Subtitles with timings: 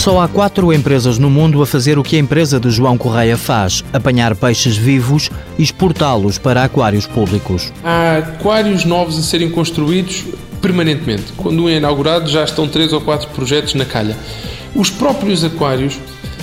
[0.00, 3.36] Só há quatro empresas no mundo a fazer o que a empresa de João Correia
[3.36, 5.28] faz: apanhar peixes vivos
[5.58, 7.70] e exportá-los para aquários públicos.
[7.84, 10.24] Há aquários novos a serem construídos
[10.62, 11.34] permanentemente.
[11.36, 14.16] Quando um é inaugurado, já estão três ou quatro projetos na calha.
[14.74, 15.98] Os próprios aquários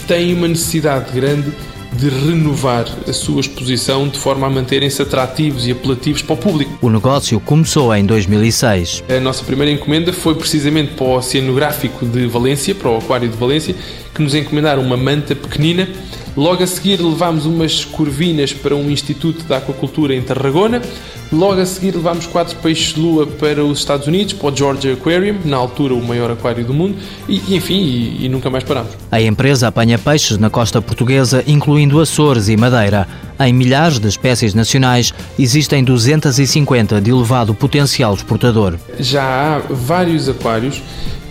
[0.07, 1.51] têm uma necessidade grande
[1.93, 6.77] de renovar a sua exposição de forma a manterem-se atrativos e apelativos para o público.
[6.81, 9.03] O negócio começou em 2006.
[9.09, 13.37] A nossa primeira encomenda foi precisamente para o Oceanográfico de Valência, para o Aquário de
[13.37, 13.75] Valência,
[14.13, 15.87] que nos encomendaram uma manta pequenina.
[16.35, 20.83] Logo a seguir levámos umas corvinas para um Instituto de Aquacultura em Tarragona.
[21.31, 25.57] Logo a seguir levámos quatro peixes-lua para os Estados Unidos, para o Georgia Aquarium, na
[25.57, 26.95] altura o maior aquário do mundo,
[27.27, 28.93] e, enfim, e, e nunca mais paramos.
[29.11, 33.07] A empresa apanha peixes na costa portuguesa, incluindo Açores e Madeira.
[33.39, 38.75] Em milhares de espécies nacionais, existem 250 de elevado potencial exportador.
[38.99, 40.81] Já há vários aquários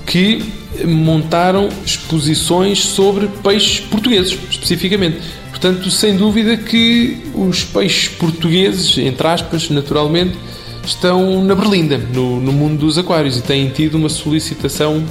[0.06, 0.45] que
[0.84, 5.19] montaram exposições sobre peixes portugueses, especificamente.
[5.50, 10.36] Portanto, sem dúvida que os peixes portugueses, entre aspas, naturalmente,
[10.84, 15.02] estão na berlinda, no, no mundo dos aquários, e têm tido uma solicitação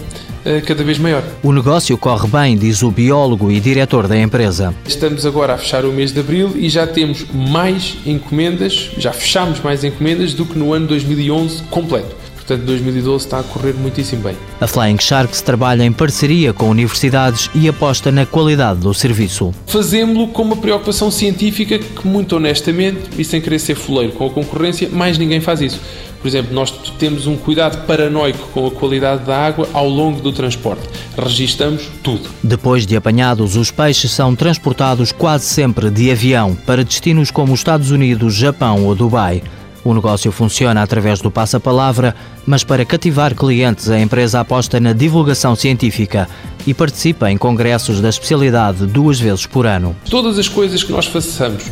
[0.65, 1.23] cada vez maior.
[1.41, 4.73] O negócio corre bem, diz o biólogo e diretor da empresa.
[4.87, 9.59] Estamos agora a fechar o mês de abril e já temos mais encomendas, já fechamos
[9.61, 12.24] mais encomendas do que no ano 2011 completo.
[12.45, 14.37] Portanto, 2012 está a correr muitíssimo bem.
[14.61, 19.51] A Flying Sharks trabalha em parceria com universidades e aposta na qualidade do serviço.
[19.65, 24.29] Fazemos-lo com uma preocupação científica que, muito honestamente, e sem querer ser fuleiro com a
[24.29, 25.81] concorrência, mais ninguém faz isso.
[26.21, 30.31] Por exemplo, nós temos um cuidado paranoico com a qualidade da água ao longo do
[30.31, 30.83] transporte.
[31.17, 32.29] Registamos tudo.
[32.43, 37.59] Depois de apanhados, os peixes são transportados quase sempre de avião para destinos como os
[37.59, 39.41] Estados Unidos, Japão ou Dubai.
[39.85, 45.55] O negócio funciona através do passa-palavra, mas para cativar clientes, a empresa aposta na divulgação
[45.55, 46.27] científica
[46.65, 49.95] e participa em congressos da especialidade duas vezes por ano.
[50.09, 51.65] Todas as coisas que nós façamos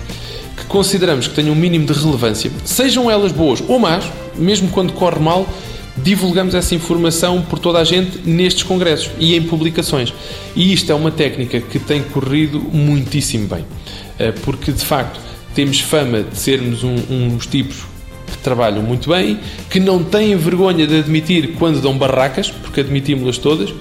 [0.55, 4.93] que consideramos que tenham um mínimo de relevância, sejam elas boas ou más, mesmo quando
[4.93, 5.49] corre mal,
[5.97, 10.13] divulgamos essa informação por toda a gente nestes congressos e em publicações.
[10.55, 13.65] E isto é uma técnica que tem corrido muitíssimo bem,
[14.19, 15.19] eh, porque de facto
[15.55, 17.92] temos fama de sermos um, uns tipos
[18.37, 19.39] trabalham muito bem,
[19.69, 23.73] que não têm vergonha de admitir quando dão barracas, porque admitimos-las todas,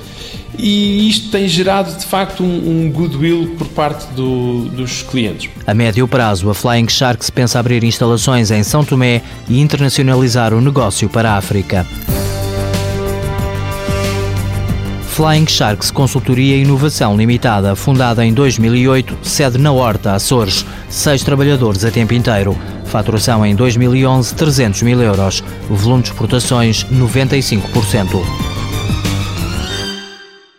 [0.58, 5.50] e isto tem gerado de facto um, um goodwill por parte do, dos clientes.
[5.66, 10.60] A médio prazo, a Flying Sharks pensa abrir instalações em São Tomé e internacionalizar o
[10.60, 11.86] negócio para a África.
[15.12, 21.90] Flying Sharks Consultoria Inovação Limitada, fundada em 2008, sede na Horta, Açores, seis trabalhadores a
[21.90, 22.56] tempo inteiro.
[22.86, 25.44] Faturação em 2011, 300 mil euros.
[25.68, 28.41] Volume de exportações, 95%.